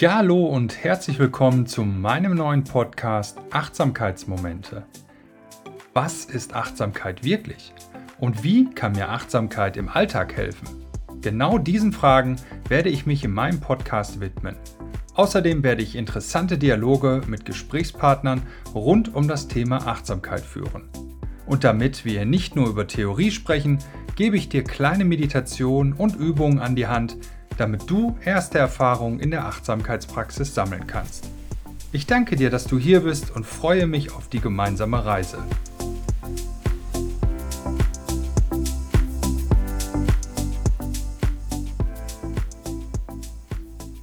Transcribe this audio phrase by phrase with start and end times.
[0.00, 4.86] Ja, hallo und herzlich willkommen zu meinem neuen Podcast Achtsamkeitsmomente.
[5.92, 7.74] Was ist Achtsamkeit wirklich?
[8.18, 10.68] Und wie kann mir Achtsamkeit im Alltag helfen?
[11.20, 12.36] Genau diesen Fragen
[12.66, 14.56] werde ich mich in meinem Podcast widmen.
[15.16, 18.40] Außerdem werde ich interessante Dialoge mit Gesprächspartnern
[18.74, 20.88] rund um das Thema Achtsamkeit führen.
[21.44, 23.76] Und damit wir nicht nur über Theorie sprechen,
[24.16, 27.18] gebe ich dir kleine Meditationen und Übungen an die Hand,
[27.60, 31.28] damit du erste Erfahrungen in der Achtsamkeitspraxis sammeln kannst.
[31.92, 35.36] Ich danke dir, dass du hier bist und freue mich auf die gemeinsame Reise.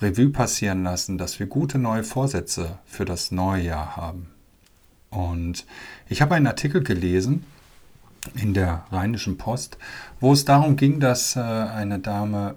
[0.00, 4.30] Revue passieren lassen, dass wir gute neue Vorsätze für das neue Jahr haben.
[5.10, 5.66] Und
[6.08, 7.44] ich habe einen Artikel gelesen,
[8.34, 9.78] in der Rheinischen Post,
[10.20, 12.56] wo es darum ging, dass äh, eine Dame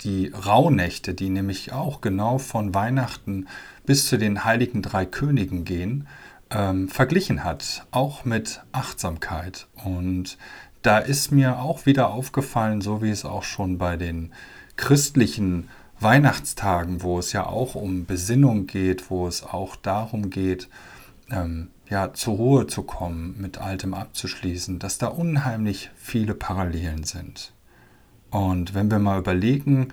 [0.00, 3.46] die Rauhnächte, die nämlich auch genau von Weihnachten
[3.86, 6.06] bis zu den heiligen drei Königen gehen,
[6.50, 9.66] ähm, verglichen hat, auch mit Achtsamkeit.
[9.82, 10.36] Und
[10.82, 14.32] da ist mir auch wieder aufgefallen, so wie es auch schon bei den
[14.76, 15.68] christlichen
[16.00, 20.68] Weihnachtstagen, wo es ja auch um Besinnung geht, wo es auch darum geht,
[21.30, 27.52] ähm, ja, zur Ruhe zu kommen, mit Altem abzuschließen, dass da unheimlich viele Parallelen sind.
[28.30, 29.92] Und wenn wir mal überlegen,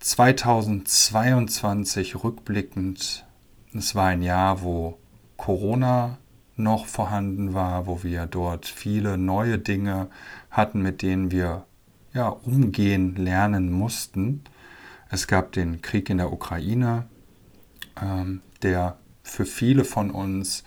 [0.00, 3.24] 2022 rückblickend,
[3.72, 4.98] es war ein Jahr, wo
[5.36, 6.18] Corona
[6.56, 10.08] noch vorhanden war, wo wir dort viele neue Dinge
[10.50, 11.64] hatten, mit denen wir
[12.12, 14.42] ja, umgehen lernen mussten.
[15.10, 17.06] Es gab den Krieg in der Ukraine,
[18.00, 20.64] ähm, der für viele von uns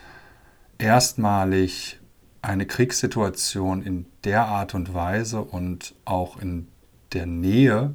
[0.80, 2.00] erstmalig
[2.42, 6.68] eine Kriegssituation in der Art und Weise und auch in
[7.14, 7.94] der Nähe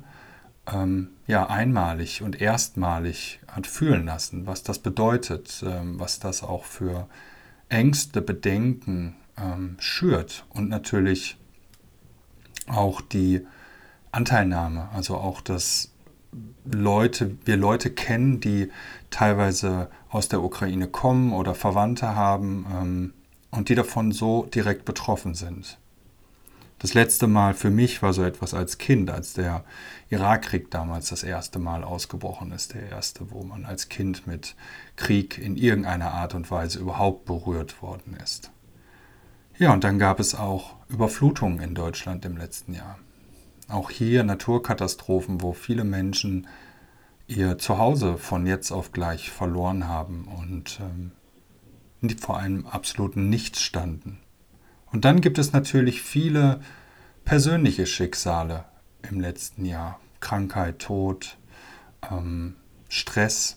[0.72, 6.64] ähm, ja einmalig und erstmalig hat fühlen lassen, was das bedeutet, ähm, was das auch
[6.64, 7.08] für
[7.68, 11.38] Ängste, Bedenken ähm, schürt und natürlich
[12.66, 13.46] auch die
[14.12, 15.93] Anteilnahme, also auch das
[16.64, 18.70] Leute, wir Leute kennen, die
[19.10, 23.14] teilweise aus der Ukraine kommen oder Verwandte haben ähm,
[23.50, 25.78] und die davon so direkt betroffen sind.
[26.78, 29.64] Das letzte Mal für mich war so etwas als Kind, als der
[30.10, 34.54] Irakkrieg damals das erste Mal ausgebrochen ist, der erste, wo man als Kind mit
[34.96, 38.50] Krieg in irgendeiner Art und Weise überhaupt berührt worden ist.
[39.56, 42.98] Ja, und dann gab es auch Überflutungen in Deutschland im letzten Jahr.
[43.68, 46.46] Auch hier Naturkatastrophen, wo viele Menschen
[47.26, 51.12] ihr Zuhause von jetzt auf gleich verloren haben und ähm,
[52.20, 54.18] vor einem absoluten Nichts standen.
[54.92, 56.60] Und dann gibt es natürlich viele
[57.24, 58.64] persönliche Schicksale
[59.08, 59.98] im letzten Jahr.
[60.20, 61.36] Krankheit, Tod,
[62.10, 62.56] ähm,
[62.88, 63.56] Stress,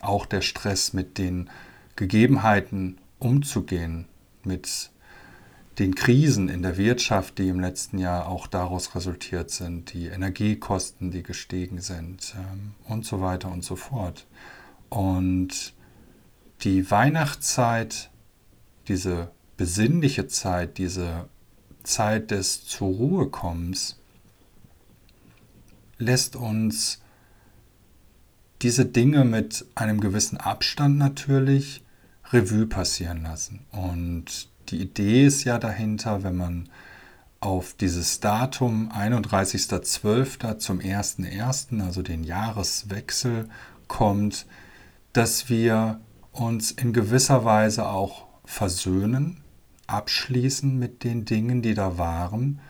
[0.00, 1.50] auch der Stress mit den
[1.96, 4.06] Gegebenheiten umzugehen,
[4.44, 4.90] mit
[5.78, 11.10] den Krisen in der Wirtschaft, die im letzten Jahr auch daraus resultiert sind, die Energiekosten,
[11.10, 14.26] die gestiegen sind ähm, und so weiter und so fort.
[14.88, 15.74] Und
[16.62, 18.10] die Weihnachtszeit,
[18.86, 21.28] diese besinnliche Zeit, diese
[21.82, 24.00] Zeit des zur Ruhe kommens,
[25.98, 27.00] lässt uns
[28.62, 31.84] diese Dinge mit einem gewissen Abstand natürlich
[32.32, 33.66] Revue passieren lassen.
[33.72, 36.68] Und die Idee ist ja dahinter, wenn man
[37.40, 40.58] auf dieses Datum 31.12.
[40.58, 43.48] zum 1.1., also den Jahreswechsel,
[43.86, 44.46] kommt,
[45.12, 46.00] dass wir
[46.32, 49.42] uns in gewisser Weise auch versöhnen,
[49.86, 52.60] abschließen mit den Dingen, die da waren,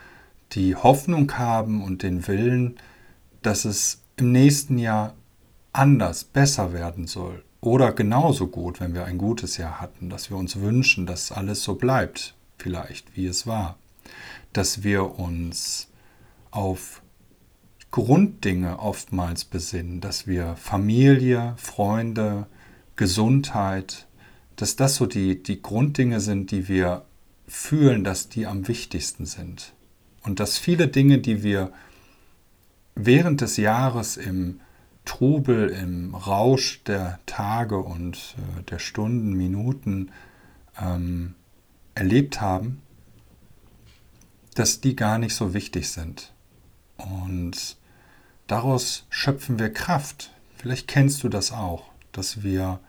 [0.53, 2.77] die Hoffnung haben und den Willen,
[3.43, 5.15] dass es im nächsten Jahr
[5.73, 10.37] anders, besser werden soll Oder genauso gut, wenn wir ein gutes Jahr hatten, dass wir
[10.37, 13.79] uns wünschen, dass alles so bleibt, vielleicht wie es war.
[14.53, 15.89] Dass wir uns
[16.51, 17.01] auf
[17.91, 22.49] Grunddinge oftmals besinnen, dass wir Familie, Freunde,
[22.97, 24.09] Gesundheit,
[24.57, 27.07] dass das so die, die Grunddinge sind, die wir
[27.49, 29.73] fühlen, dass die am wichtigsten sind.
[30.23, 31.73] Und dass viele Dinge, die wir
[32.95, 34.61] während des Jahres im
[35.05, 40.11] Trubel, im Rausch der Tage und äh, der Stunden, Minuten
[40.81, 41.35] ähm,
[41.95, 42.83] erlebt haben,
[44.55, 46.33] dass die gar nicht so wichtig sind.
[46.97, 47.77] Und
[48.47, 50.31] daraus schöpfen wir Kraft.
[50.57, 52.81] Vielleicht kennst du das auch, dass wir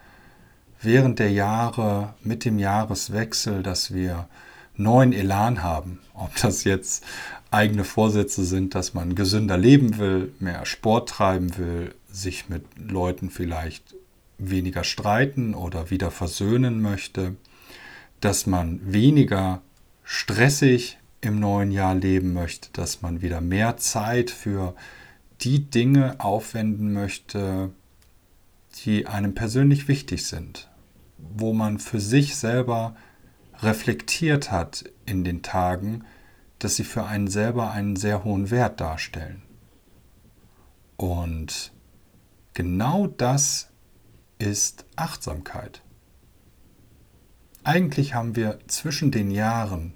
[0.82, 4.28] während der Jahre, mit dem Jahreswechsel, dass wir
[4.77, 6.00] neuen Elan haben.
[6.13, 7.04] Ob das jetzt
[7.51, 13.30] eigene Vorsätze sind, dass man gesünder leben will, mehr Sport treiben will, sich mit Leuten
[13.30, 13.95] vielleicht
[14.38, 17.36] weniger streiten oder wieder versöhnen möchte,
[18.19, 19.62] dass man weniger
[20.04, 24.75] stressig im neuen Jahr leben möchte, dass man wieder mehr Zeit für
[25.42, 27.72] die Dinge aufwenden möchte,
[28.83, 30.69] die einem persönlich wichtig sind,
[31.18, 32.95] wo man für sich selber
[33.62, 36.04] reflektiert hat in den Tagen,
[36.60, 39.42] dass sie für einen selber einen sehr hohen Wert darstellen.
[40.98, 41.72] Und
[42.54, 43.69] genau das
[44.40, 45.81] ist Achtsamkeit.
[47.63, 49.94] Eigentlich haben wir zwischen den Jahren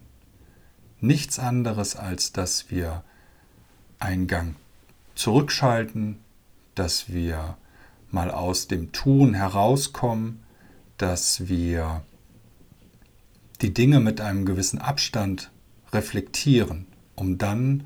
[1.00, 3.03] nichts anderes, als dass wir
[4.00, 4.55] einen Gang
[5.15, 6.19] zurückschalten,
[6.75, 7.57] dass wir
[8.12, 10.44] mal aus dem Tun herauskommen,
[10.97, 12.03] dass wir
[13.61, 15.51] die Dinge mit einem gewissen Abstand
[15.91, 17.85] reflektieren, um dann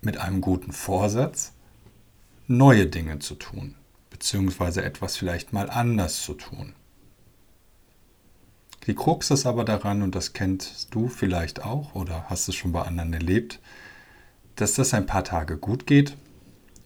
[0.00, 1.52] mit einem guten Vorsatz
[2.46, 3.74] neue Dinge zu tun,
[4.10, 6.74] beziehungsweise etwas vielleicht mal anders zu tun.
[8.86, 12.70] Die Krux ist aber daran, und das kennst du vielleicht auch oder hast es schon
[12.72, 13.60] bei anderen erlebt,
[14.54, 16.16] dass das ein paar Tage gut geht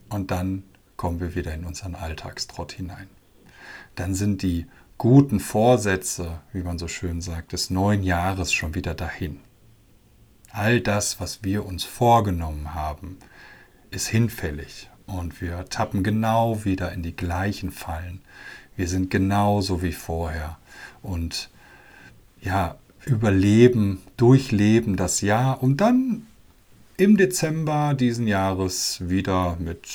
[0.08, 0.62] und dann
[0.96, 3.08] kommen wir wieder in unseren Alltagstrott hinein.
[3.96, 4.66] Dann sind die
[5.00, 9.40] guten Vorsätze, wie man so schön sagt, des neuen Jahres schon wieder dahin.
[10.52, 13.16] All das, was wir uns vorgenommen haben,
[13.90, 18.20] ist hinfällig und wir tappen genau wieder in die gleichen Fallen.
[18.76, 20.58] Wir sind genauso wie vorher
[21.00, 21.48] und
[22.42, 22.76] ja,
[23.06, 26.26] überleben, durchleben das Jahr, um dann
[26.98, 29.88] im Dezember diesen Jahres wieder mit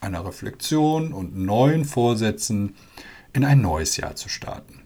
[0.00, 2.74] einer Reflexion und neuen Vorsätzen
[3.34, 4.80] in ein neues Jahr zu starten.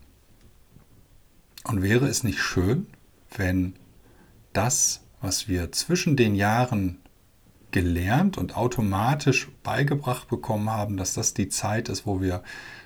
[1.64, 2.86] Und wäre es nicht schön,
[3.36, 3.74] wenn
[4.52, 6.98] das, was wir zwischen den Jahren
[7.70, 12.42] gelernt und automatisch beigebracht bekommen haben, dass das die Zeit ist, wo wir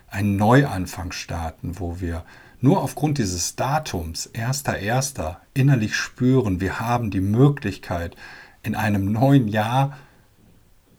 [0.09, 2.25] einen Neuanfang starten, wo wir
[2.61, 8.17] nur aufgrund dieses Datums, 1.1., innerlich spüren, wir haben die Möglichkeit,
[8.63, 9.97] in einem neuen Jahr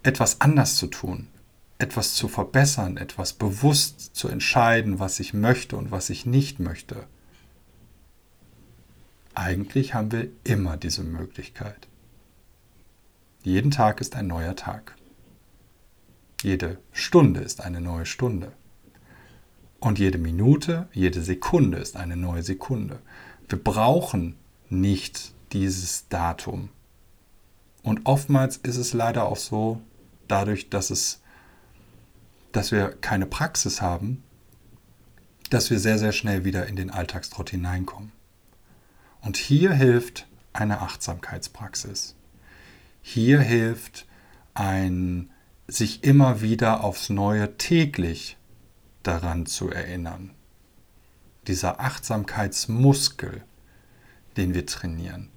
[0.03, 1.27] etwas anders zu tun,
[1.83, 7.07] etwas zu verbessern, etwas bewusst zu entscheiden, was ich möchte und was ich nicht möchte.
[9.35, 11.89] Eigentlich haben wir immer diese Möglichkeit.
[13.43, 14.95] Jeden Tag ist ein neuer Tag.
[16.41, 18.53] Jede Stunde ist eine neue Stunde.
[19.81, 22.99] Und jede Minute, jede Sekunde ist eine neue Sekunde.
[23.49, 24.37] Wir brauchen
[24.69, 26.69] nicht dieses Datum.
[27.81, 29.81] Und oftmals ist es leider auch so,
[30.29, 31.22] dadurch, dass es
[32.53, 34.23] dass wir keine Praxis haben,
[35.49, 38.11] dass wir sehr, sehr schnell wieder in den Alltagstrott hineinkommen.
[39.21, 42.15] Und hier hilft eine Achtsamkeitspraxis.
[43.01, 44.05] Hier hilft
[44.53, 45.29] ein
[45.67, 48.37] sich immer wieder aufs Neue täglich
[49.01, 50.31] daran zu erinnern.
[51.47, 53.43] Dieser Achtsamkeitsmuskel,
[54.37, 55.29] den wir trainieren,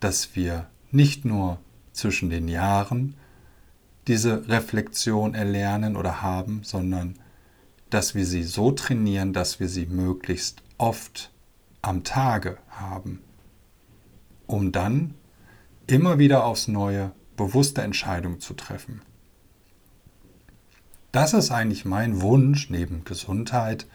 [0.00, 1.58] dass wir nicht nur
[1.92, 3.16] zwischen den Jahren,
[4.06, 7.18] diese Reflexion erlernen oder haben, sondern
[7.90, 11.30] dass wir sie so trainieren, dass wir sie möglichst oft
[11.82, 13.20] am Tage haben,
[14.46, 15.14] um dann
[15.86, 19.02] immer wieder aufs Neue bewusste Entscheidungen zu treffen.
[21.12, 23.86] Das ist eigentlich mein Wunsch neben Gesundheit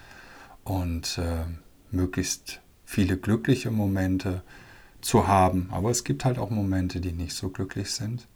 [0.63, 1.43] und äh,
[1.91, 4.41] möglichst viele glückliche Momente
[5.01, 5.67] zu haben.
[5.71, 8.27] Aber es gibt halt auch Momente, die nicht so glücklich sind.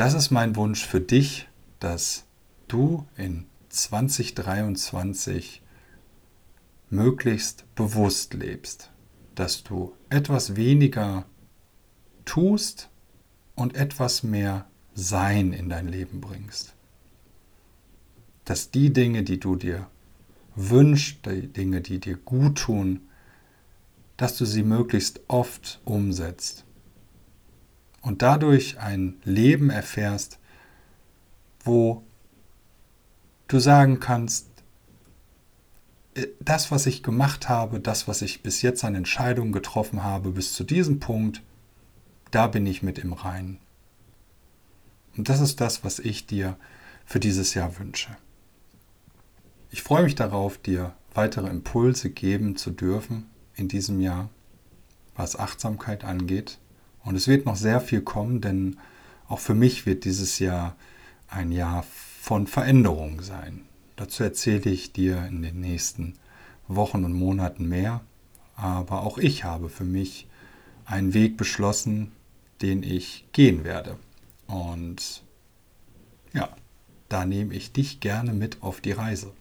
[0.00, 1.46] Das ist mein Wunsch für dich,
[1.78, 2.24] dass
[2.68, 5.60] du in 2023
[6.88, 8.90] möglichst bewusst lebst,
[9.34, 11.26] dass du etwas weniger
[12.24, 12.88] tust
[13.54, 14.64] und etwas mehr
[14.94, 16.72] Sein in dein Leben bringst.
[18.46, 19.86] dass die Dinge, die du dir
[20.56, 23.02] wünschst, die Dinge, die dir gut tun,
[24.16, 26.64] dass du sie möglichst oft umsetzt
[28.02, 30.38] und dadurch ein Leben erfährst,
[31.64, 32.02] wo
[33.48, 34.46] du sagen kannst,
[36.14, 40.30] äh, das, was ich gemacht habe, das, was ich bis jetzt an Entscheidungen getroffen habe,
[40.30, 41.42] bis zu diesem Punkt,
[42.30, 43.58] da bin ich mit im Reinen.
[45.16, 46.56] Und das ist das, was ich dir
[47.04, 48.16] für dieses Jahr wünsche.
[49.70, 54.28] Ich freue mich darauf, dir weitere Impulse geben zu dürfen in diesem Jahr,
[55.16, 56.58] was Achtsamkeit angeht.
[57.04, 58.78] Und es wird noch sehr viel kommen, denn
[59.28, 60.76] auch für mich wird dieses Jahr
[61.28, 61.84] ein Jahr
[62.20, 63.62] von Veränderung sein.
[63.96, 66.14] Dazu erzähle ich dir in den nächsten
[66.68, 68.00] Wochen und Monaten mehr.
[68.56, 70.26] Aber auch ich habe für mich
[70.84, 72.12] einen Weg beschlossen,
[72.62, 73.96] den ich gehen werde.
[74.46, 75.22] Und
[76.32, 76.48] ja,
[77.08, 79.32] da nehme ich dich gerne mit auf die Reise.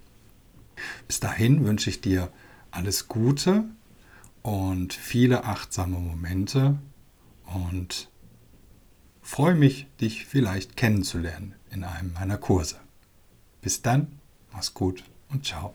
[1.08, 2.32] Bis dahin wünsche ich dir
[2.72, 3.66] alles Gute
[4.42, 6.78] und viele achtsame Momente
[7.54, 8.10] und
[9.22, 12.80] freue mich, dich vielleicht kennenzulernen in einem meiner Kurse.
[13.62, 14.20] Bis dann,
[14.52, 15.74] mach's gut und ciao.